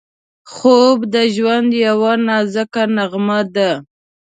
[0.53, 3.71] خوب د ژوند یوه نازکه نغمه ده